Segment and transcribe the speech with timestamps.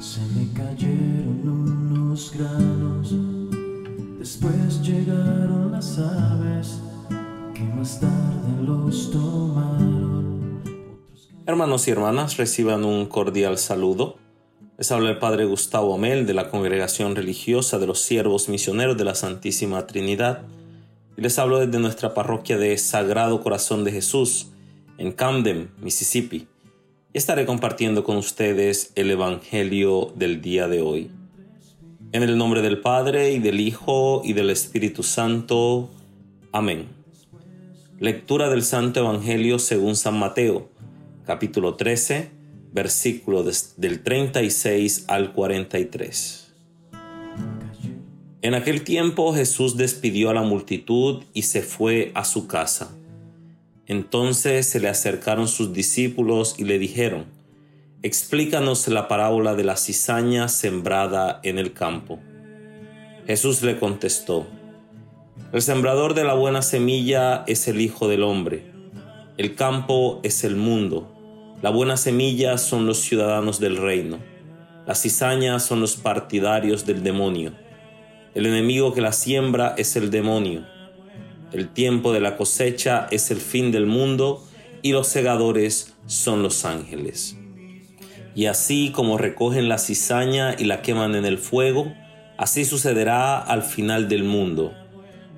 [0.00, 3.14] se le cayeron unos granos,
[4.18, 6.80] después llegaron las aves
[7.54, 10.62] que más tarde los tomaron.
[11.46, 14.16] Hermanos y hermanas, reciban un cordial saludo.
[14.76, 19.04] Les habla el Padre Gustavo Amel de la Congregación Religiosa de los Siervos Misioneros de
[19.04, 20.42] la Santísima Trinidad
[21.16, 24.50] y les hablo desde nuestra parroquia de Sagrado Corazón de Jesús
[24.98, 26.46] en Camden, Mississippi.
[27.12, 31.10] Estaré compartiendo con ustedes el Evangelio del día de hoy.
[32.12, 35.90] En el nombre del Padre y del Hijo y del Espíritu Santo.
[36.52, 36.86] Amén.
[37.98, 40.68] Lectura del Santo Evangelio según San Mateo,
[41.24, 42.38] capítulo 13
[42.72, 43.44] versículo
[43.76, 46.52] del 36 al 43.
[48.40, 52.96] En aquel tiempo Jesús despidió a la multitud y se fue a su casa.
[53.88, 57.26] Entonces se le acercaron sus discípulos y le dijeron,
[58.02, 62.20] Explícanos la parábola de la cizaña sembrada en el campo.
[63.26, 64.46] Jesús le contestó,
[65.52, 68.70] El sembrador de la buena semilla es el Hijo del Hombre,
[69.36, 71.18] el campo es el mundo
[71.60, 74.20] la buena semilla son los ciudadanos del reino.
[74.86, 77.52] La cizaña son los partidarios del demonio.
[78.36, 80.64] El enemigo que la siembra es el demonio.
[81.52, 84.46] El tiempo de la cosecha es el fin del mundo
[84.82, 87.36] y los segadores son los ángeles.
[88.34, 91.92] Y así como recogen la cizaña y la queman en el fuego,
[92.36, 94.72] así sucederá al final del mundo.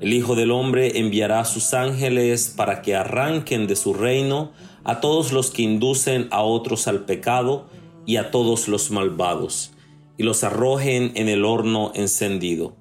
[0.00, 4.52] El Hijo del Hombre enviará a sus ángeles para que arranquen de su reino
[4.84, 7.66] a todos los que inducen a otros al pecado
[8.06, 9.72] y a todos los malvados,
[10.16, 12.76] y los arrojen en el horno encendido.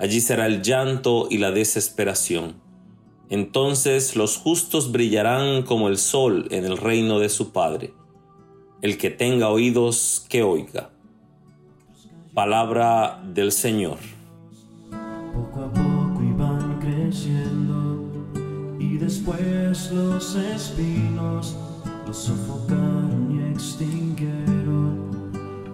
[0.00, 2.54] Allí será el llanto y la desesperación.
[3.28, 7.92] Entonces los justos brillarán como el sol en el reino de su Padre.
[8.80, 10.88] El que tenga oídos, que oiga.
[12.32, 13.98] Palabra del Señor.
[15.34, 18.02] Poco a poco iban creciendo
[18.80, 21.58] y después los espinos
[22.06, 25.20] los sofocaron y extinguieron,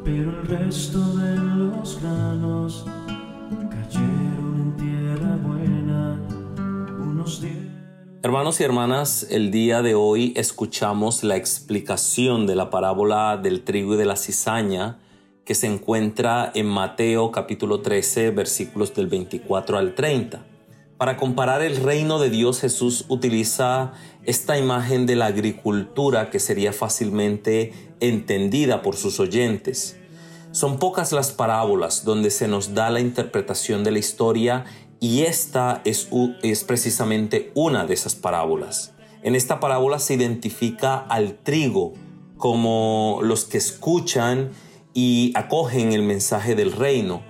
[0.05, 2.85] pero el resto de los granos
[8.27, 13.95] Hermanos y hermanas, el día de hoy escuchamos la explicación de la parábola del trigo
[13.95, 14.99] y de la cizaña
[15.45, 20.45] que se encuentra en Mateo capítulo 13 versículos del 24 al 30.
[20.99, 23.93] Para comparar el reino de Dios, Jesús utiliza
[24.25, 30.01] esta imagen de la agricultura que sería fácilmente entendida por sus oyentes.
[30.51, 34.65] Son pocas las parábolas donde se nos da la interpretación de la historia
[35.01, 36.09] y esta es,
[36.65, 38.93] precisamente una de esas parábolas.
[39.23, 41.95] En esta parábola se identifica al trigo
[42.37, 44.51] como los que escuchan
[44.95, 47.23] y acogen el mensaje del reino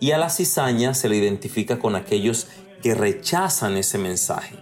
[0.00, 2.48] y a la cizaña se le identifica con aquellos
[2.82, 4.56] que rechazan ese mensaje.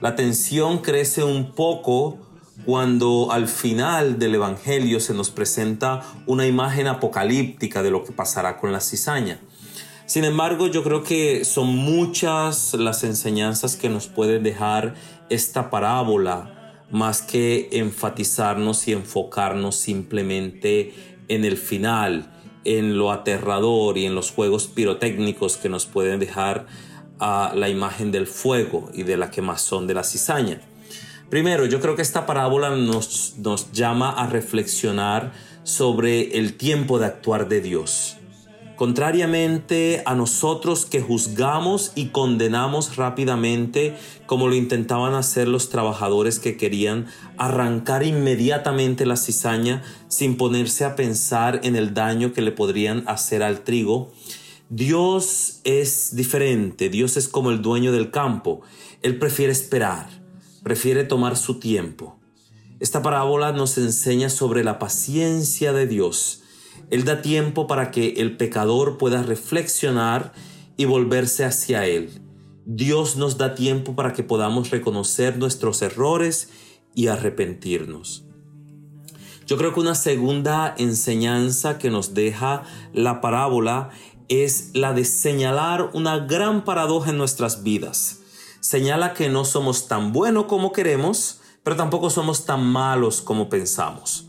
[0.00, 2.18] La tensión crece un poco
[2.64, 8.58] cuando al final del Evangelio se nos presenta una imagen apocalíptica de lo que pasará
[8.58, 9.40] con la cizaña.
[10.12, 14.92] Sin embargo, yo creo que son muchas las enseñanzas que nos puede dejar
[15.30, 20.92] esta parábola, más que enfatizarnos y enfocarnos simplemente
[21.28, 22.30] en el final,
[22.66, 26.66] en lo aterrador y en los juegos pirotécnicos que nos pueden dejar
[27.18, 30.60] a la imagen del fuego y de la quemazón de la cizaña.
[31.30, 37.06] Primero, yo creo que esta parábola nos, nos llama a reflexionar sobre el tiempo de
[37.06, 38.18] actuar de Dios.
[38.82, 46.56] Contrariamente a nosotros que juzgamos y condenamos rápidamente, como lo intentaban hacer los trabajadores que
[46.56, 47.06] querían
[47.38, 53.44] arrancar inmediatamente la cizaña sin ponerse a pensar en el daño que le podrían hacer
[53.44, 54.10] al trigo,
[54.68, 58.62] Dios es diferente, Dios es como el dueño del campo,
[59.02, 60.08] Él prefiere esperar,
[60.64, 62.18] prefiere tomar su tiempo.
[62.80, 66.41] Esta parábola nos enseña sobre la paciencia de Dios.
[66.90, 70.32] Él da tiempo para que el pecador pueda reflexionar
[70.76, 72.22] y volverse hacia Él.
[72.64, 76.50] Dios nos da tiempo para que podamos reconocer nuestros errores
[76.94, 78.24] y arrepentirnos.
[79.46, 83.90] Yo creo que una segunda enseñanza que nos deja la parábola
[84.28, 88.20] es la de señalar una gran paradoja en nuestras vidas.
[88.60, 94.28] Señala que no somos tan buenos como queremos, pero tampoco somos tan malos como pensamos.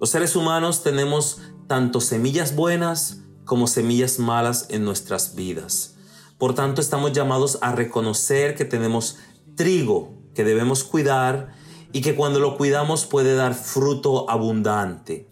[0.00, 5.94] Los seres humanos tenemos tanto semillas buenas como semillas malas en nuestras vidas.
[6.38, 9.18] Por tanto, estamos llamados a reconocer que tenemos
[9.56, 11.54] trigo que debemos cuidar
[11.92, 15.28] y que cuando lo cuidamos puede dar fruto abundante.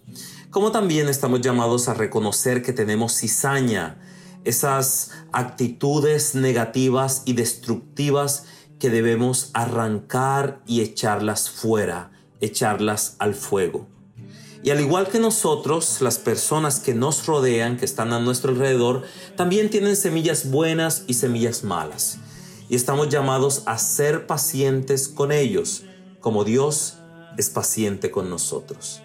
[0.51, 3.99] Como también estamos llamados a reconocer que tenemos cizaña,
[4.45, 8.45] esas actitudes negativas y destructivas
[8.79, 13.87] que debemos arrancar y echarlas fuera, echarlas al fuego.
[14.65, 19.03] Y al igual que nosotros, las personas que nos rodean, que están a nuestro alrededor,
[19.37, 22.19] también tienen semillas buenas y semillas malas.
[22.69, 25.83] Y estamos llamados a ser pacientes con ellos,
[26.21, 26.99] como Dios
[27.37, 29.03] es paciente con nosotros.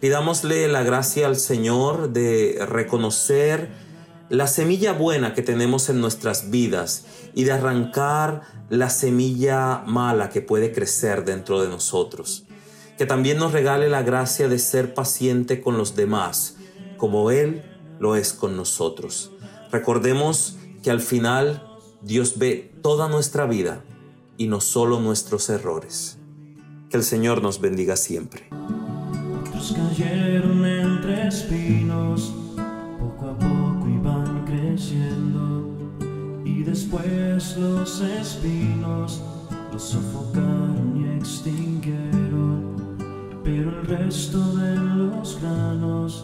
[0.00, 3.68] Pidámosle la gracia al Señor de reconocer
[4.30, 7.04] la semilla buena que tenemos en nuestras vidas
[7.34, 12.47] y de arrancar la semilla mala que puede crecer dentro de nosotros
[12.98, 16.56] que también nos regale la gracia de ser paciente con los demás,
[16.96, 17.62] como Él
[18.00, 19.30] lo es con nosotros.
[19.70, 21.62] Recordemos que al final
[22.02, 23.84] Dios ve toda nuestra vida
[24.36, 26.18] y no solo nuestros errores.
[26.90, 28.48] Que el Señor nos bendiga siempre.
[29.42, 32.34] Otros cayeron entre espinos,
[32.98, 35.70] poco a poco iban creciendo
[36.44, 39.22] y después los espinos
[39.72, 42.77] los sofocaron y extinguieron
[43.48, 46.22] pero el resto de los granos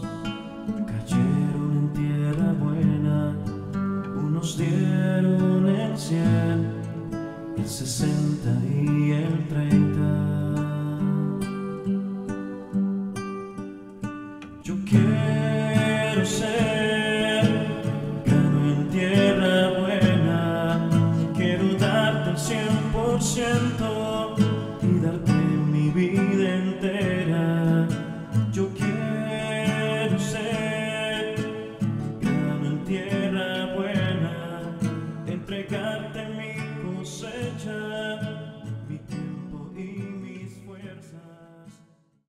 [0.85, 3.35] cayeron en tierra buena,
[4.15, 6.67] unos dieron el cien,
[7.57, 10.44] el sesenta y el treinta.